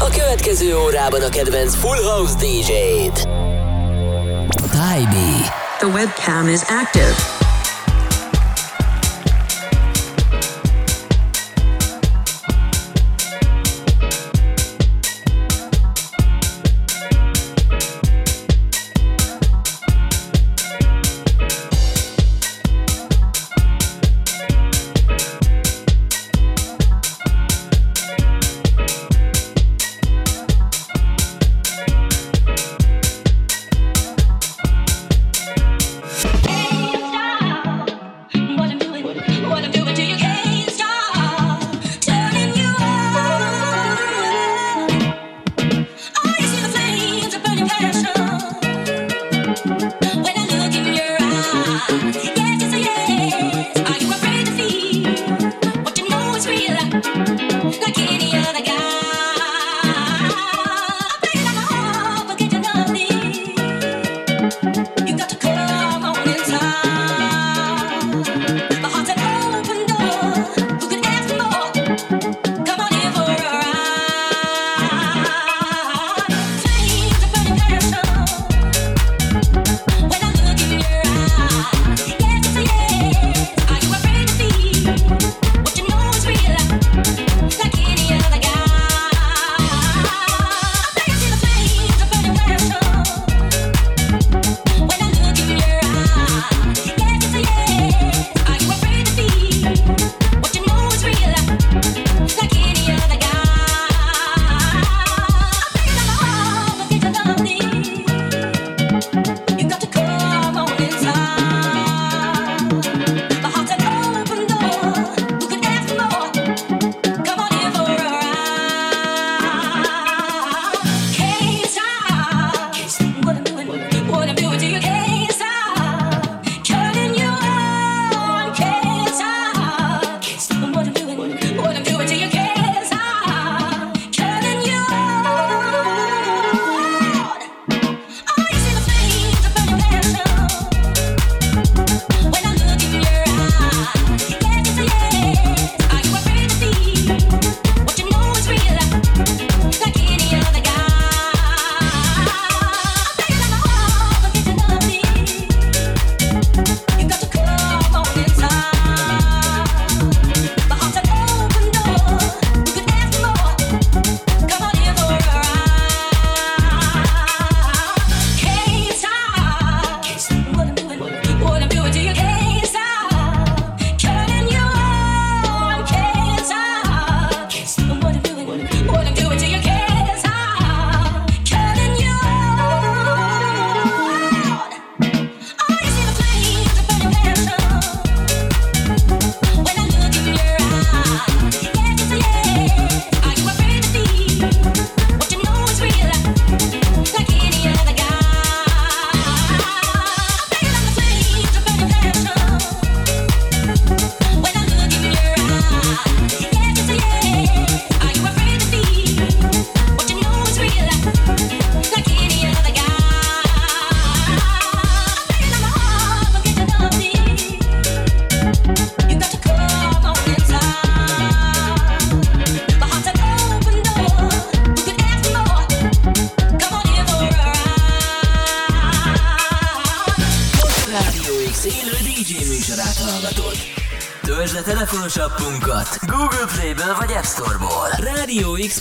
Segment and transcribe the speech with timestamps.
[0.00, 3.28] A következő órában a kedvenc Full House DJ-t.
[4.70, 5.52] Tybee.
[5.78, 7.47] The webcam is active.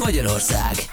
[0.07, 0.86] Magyarország.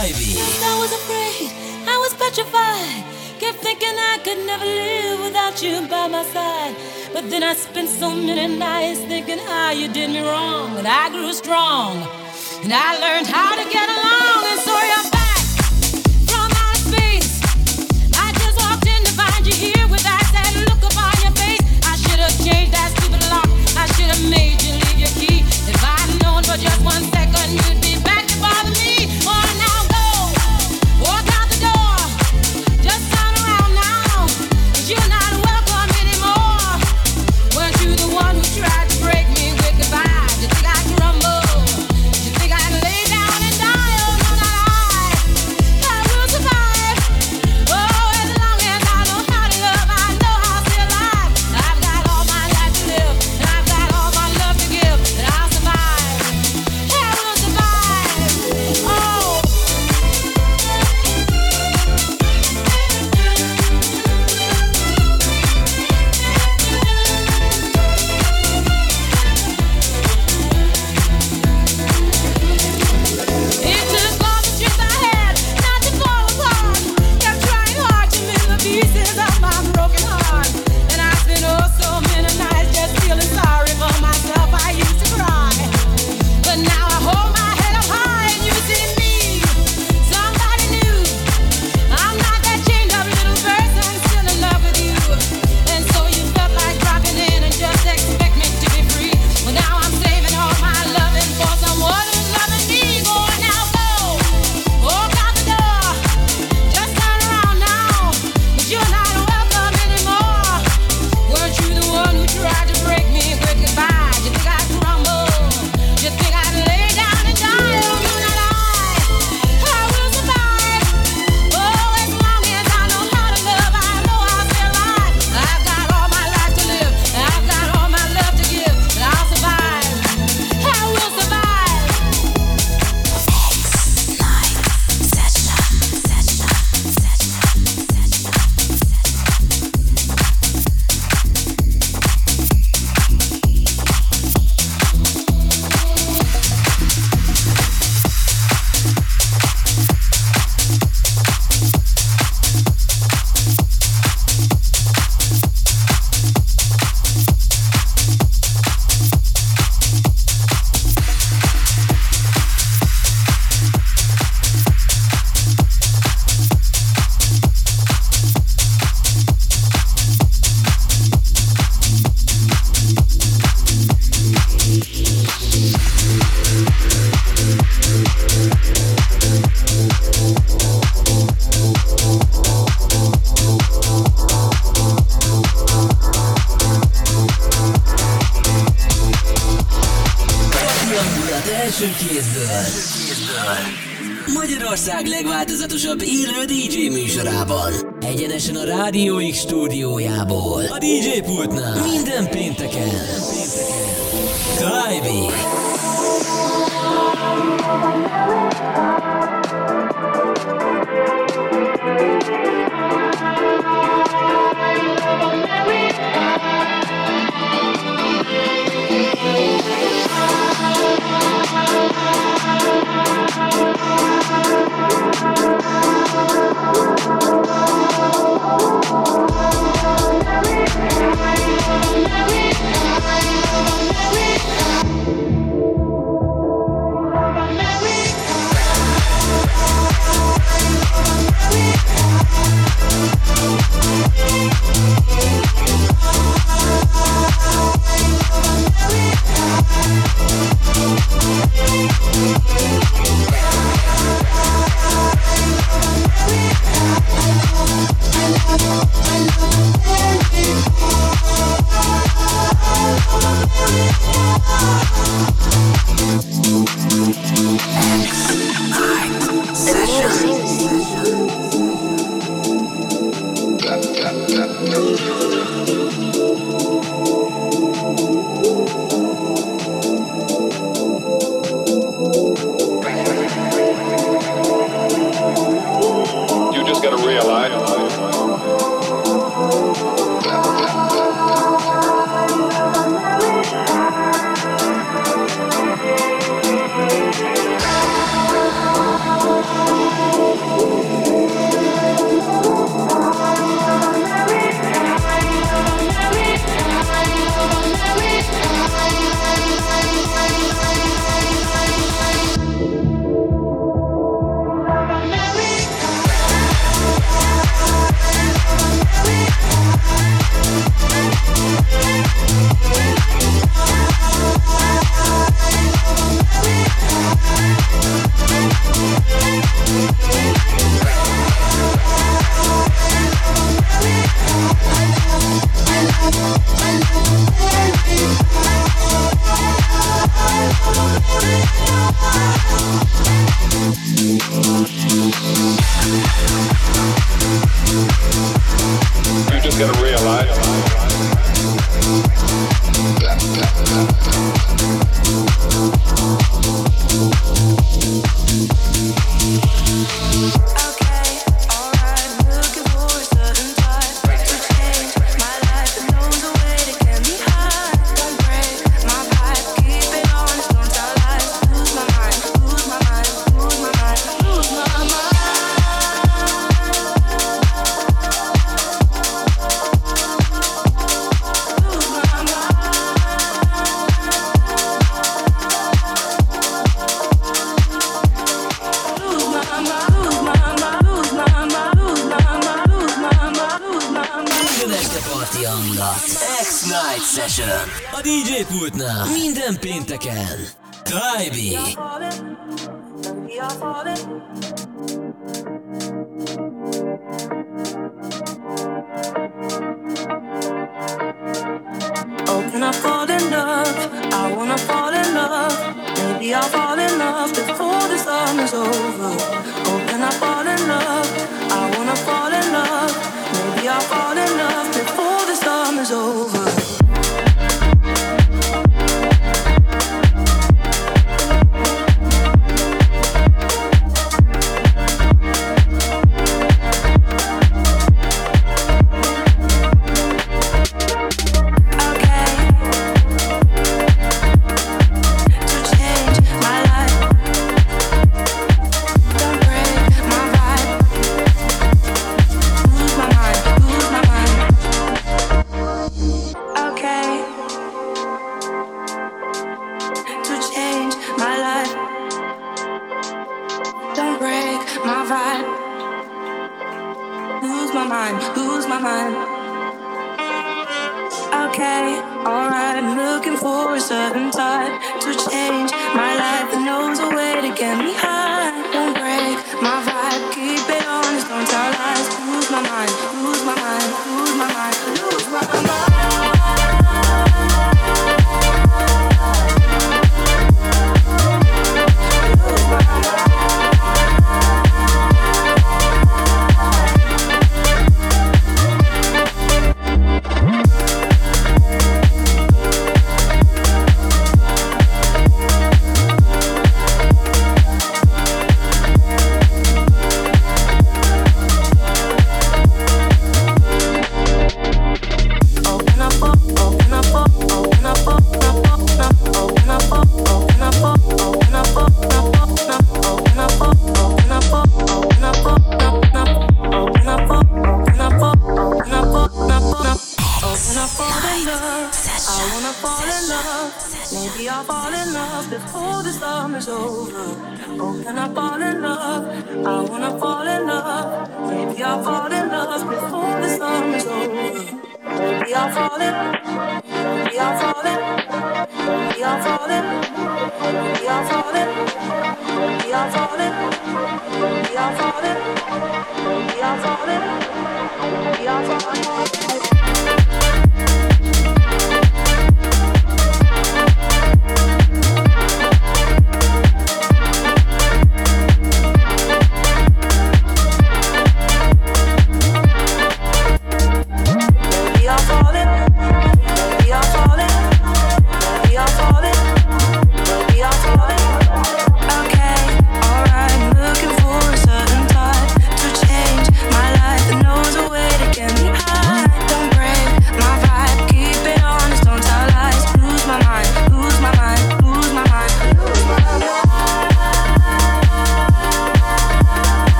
[0.00, 0.32] Ivy.
[0.64, 1.52] I was afraid,
[1.86, 3.04] I was petrified.
[3.38, 6.74] Kept thinking I could never live without you by my side.
[7.12, 10.78] But then I spent so many nights thinking how you did me wrong.
[10.78, 11.98] And I grew strong,
[12.64, 14.40] and I learned how to get along.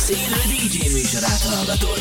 [0.00, 2.00] X élő DJ műsorát hallgatod.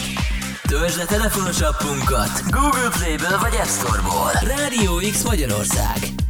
[0.67, 4.31] Töltsd le telefonos appunkat Google Play-ből vagy App Store-ból.
[4.31, 6.28] Rádió X Magyarország.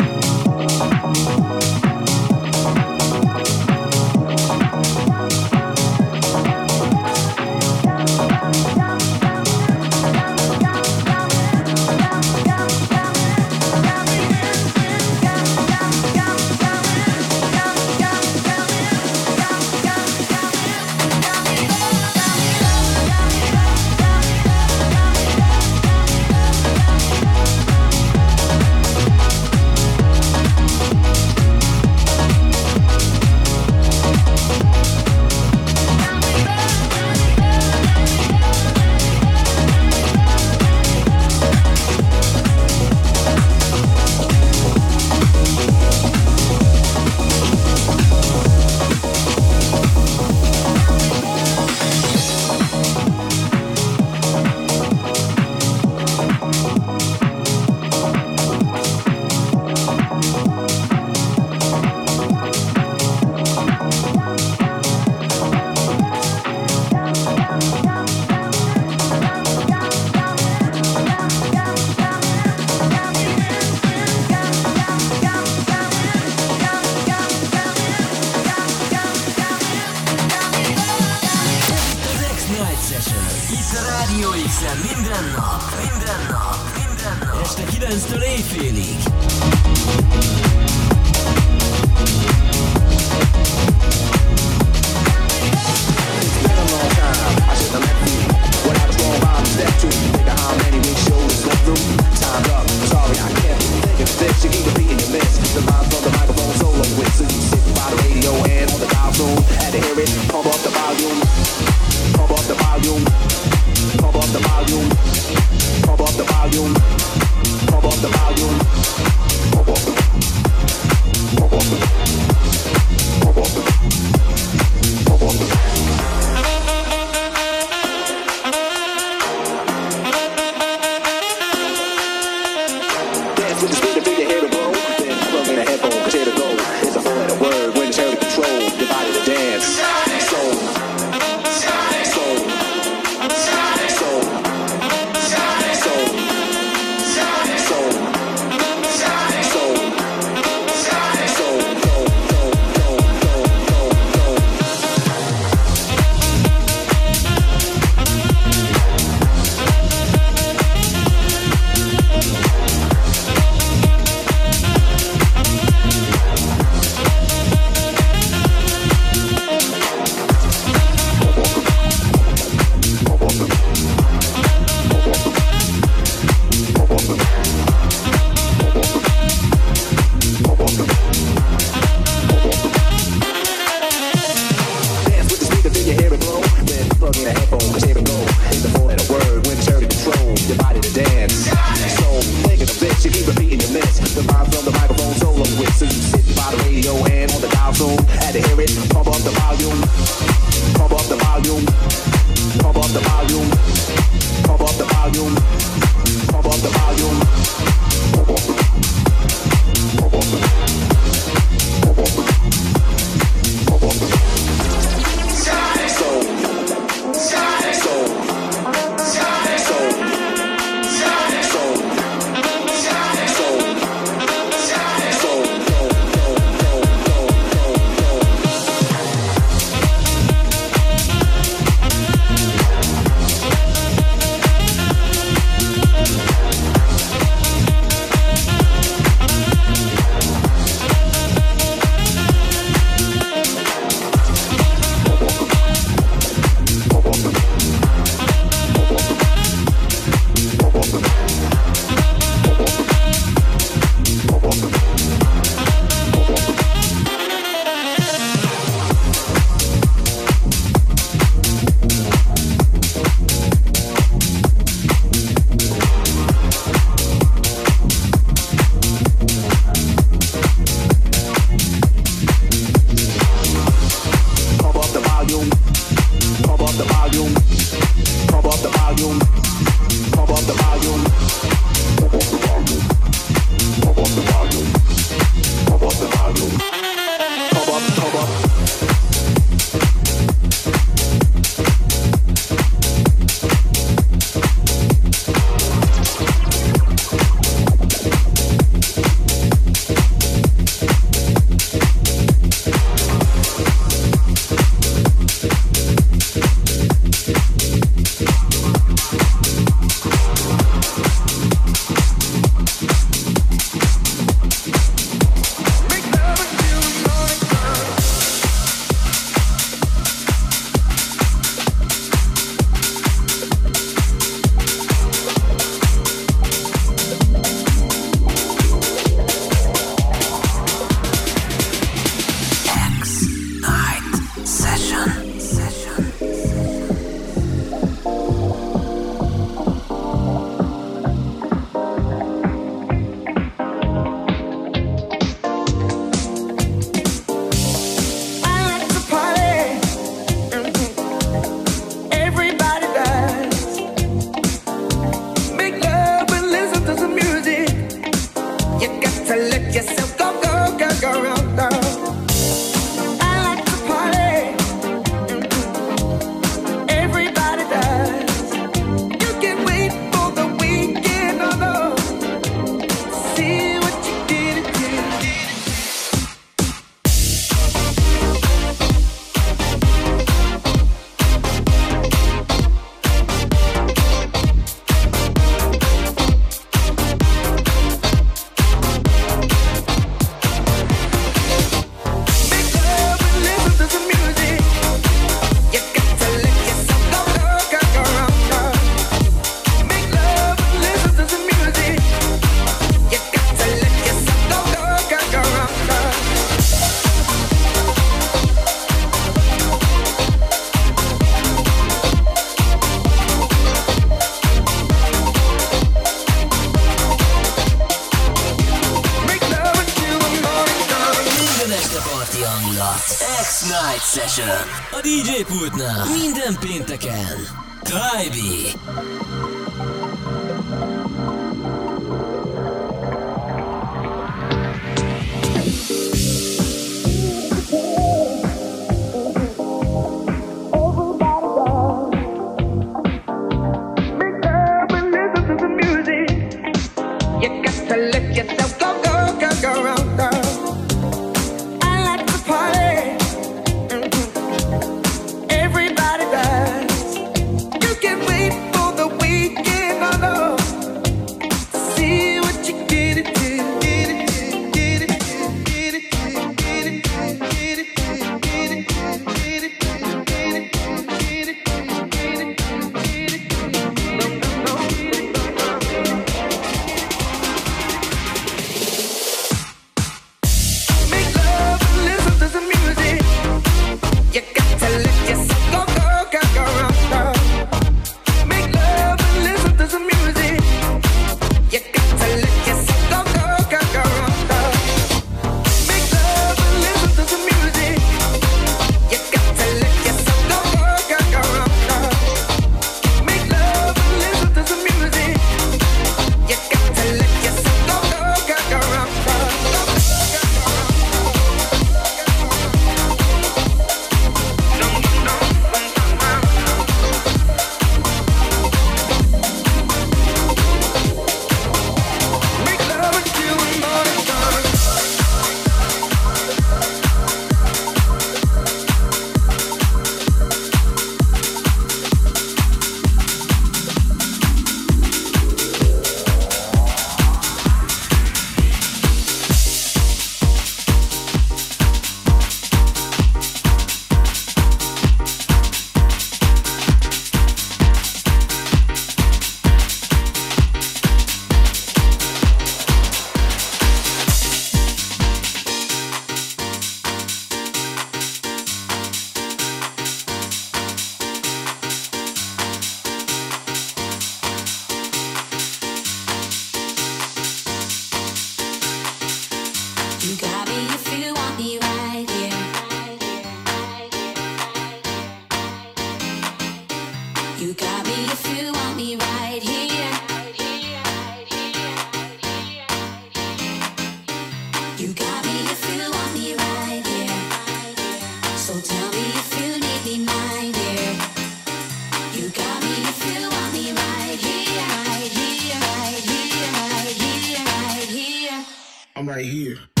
[599.21, 600.00] I'm right here.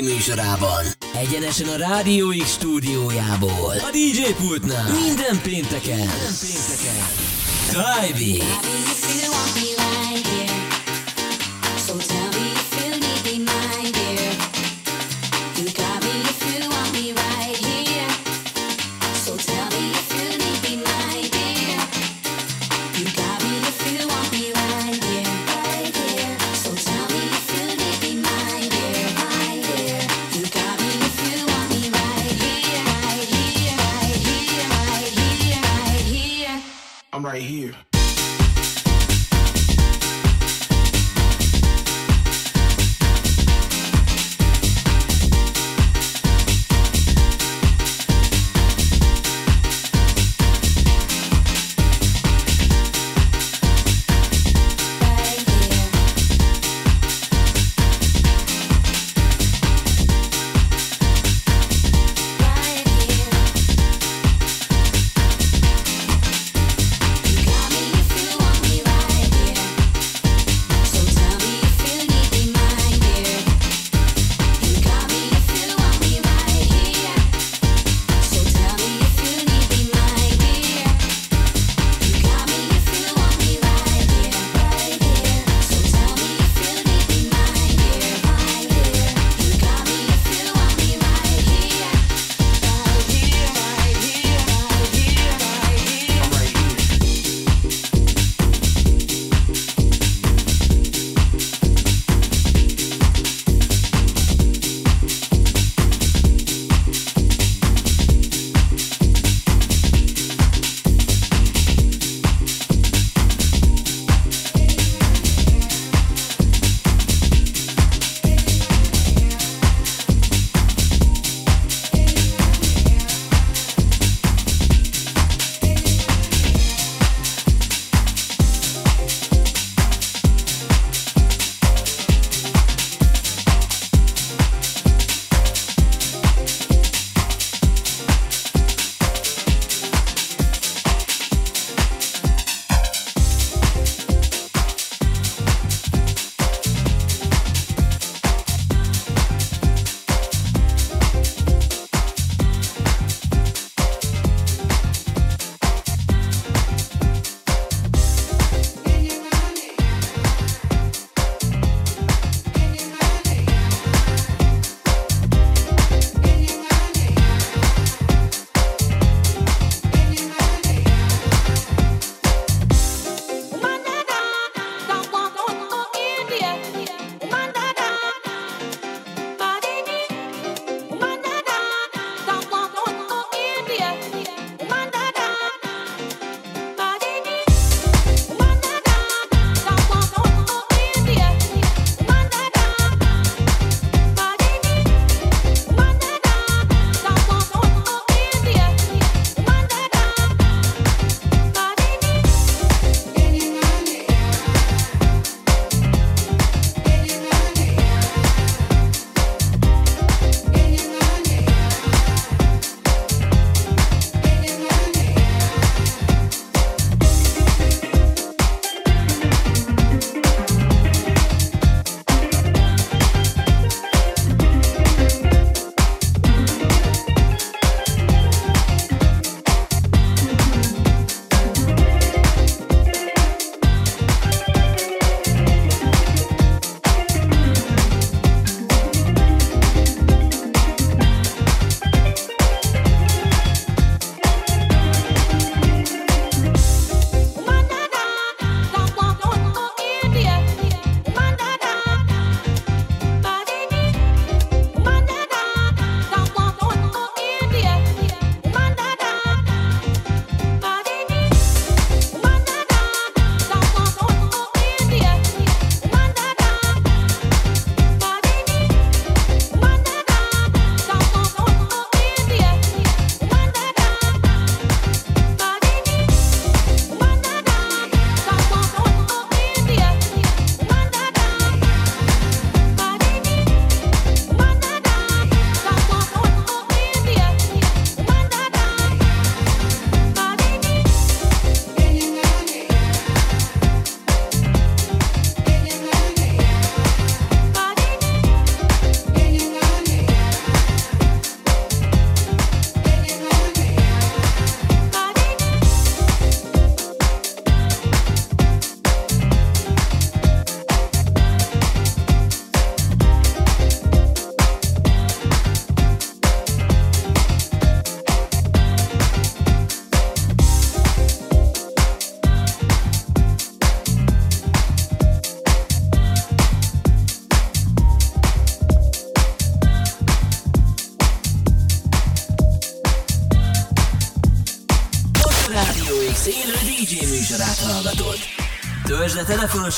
[0.00, 0.84] műsorában.
[1.14, 3.74] Egyenesen a Rádió X stúdiójából.
[3.78, 4.90] A DJ pultnál.
[4.92, 5.96] Minden pénteken.
[5.96, 7.28] Minden pénteken.
[7.70, 8.44] Drive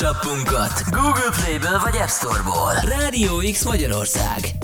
[0.01, 2.73] appunkat Google Play-ből vagy App Store-ból.
[2.73, 4.62] Rádió X Magyarország.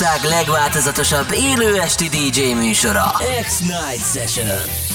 [0.00, 3.12] Magyarország legváltozatosabb élő esti DJ műsora.
[3.42, 4.93] X-Night Session.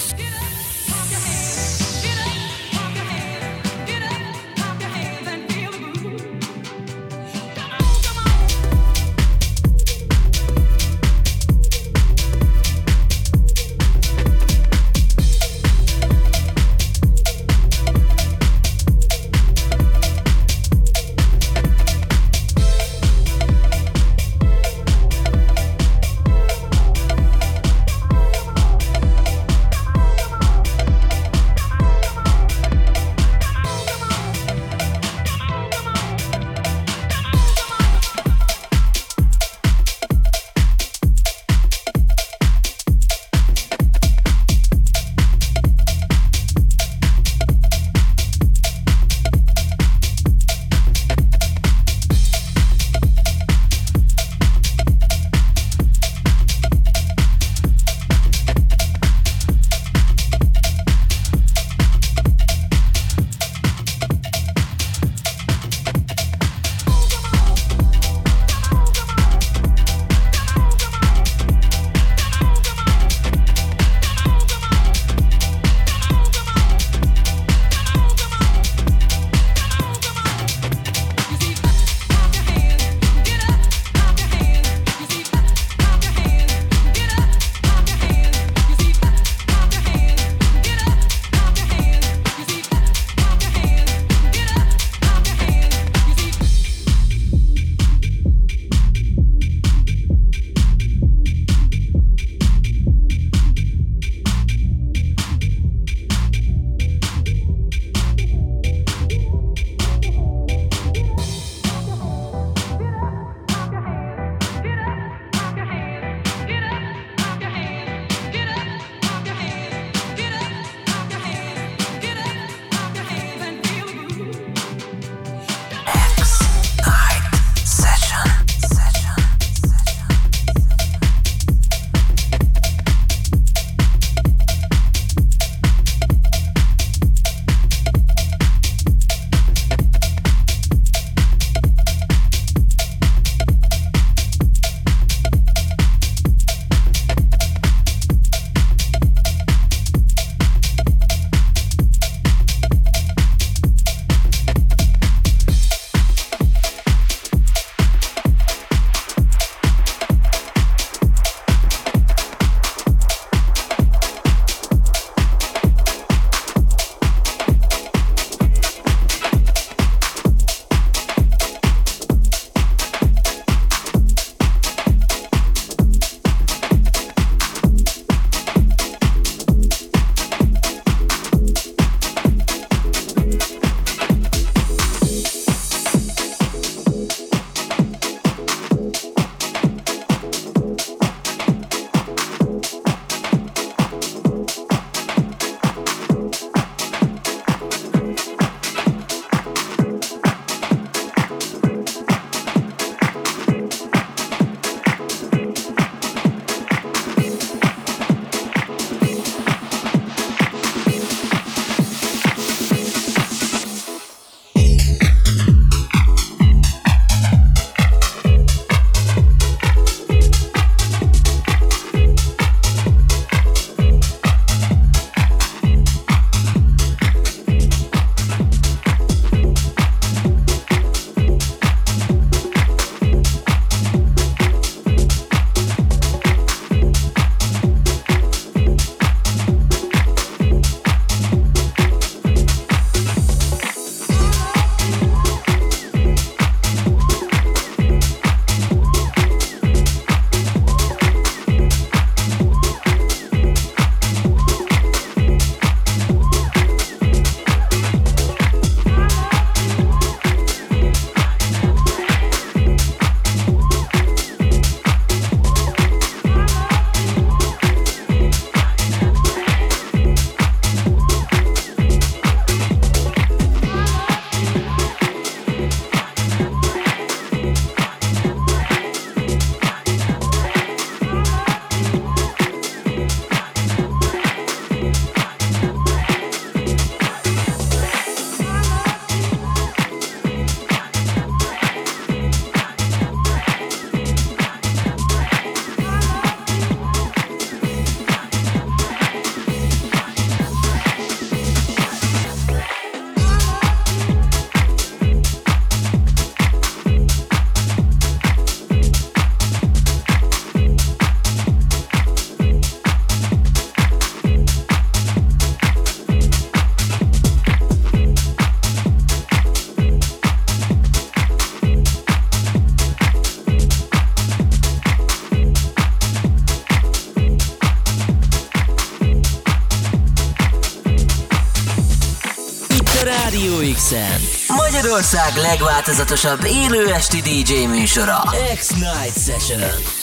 [334.99, 338.21] Magyarország legváltozatosabb élő esti DJ műsora.
[338.55, 339.98] X-Night Session.